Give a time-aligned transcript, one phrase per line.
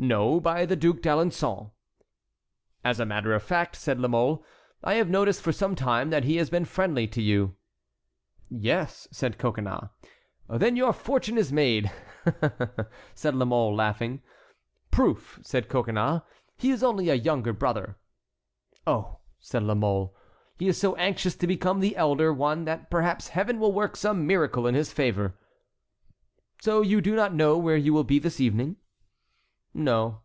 [0.00, 1.72] "No, by the Duc d'Alençon."
[2.84, 4.44] "As a matter of fact," said La Mole,
[4.84, 7.56] "I have noticed for some time that he has been friendly to you."
[8.48, 9.88] "Yes," said Coconnas.
[10.48, 11.90] "Then your fortune is made,"
[13.16, 14.22] said La Mole, laughing.
[14.92, 16.22] "Poof!" said Coconnas.
[16.56, 17.98] "He is only a younger brother!"
[18.86, 20.14] "Oh!" said La Mole,
[20.60, 24.28] "he is so anxious to become the elder one that perhaps Heaven will work some
[24.28, 25.36] miracle in his favor."
[26.62, 28.76] "So you do not know where you will be this evening?"
[29.74, 30.22] "No."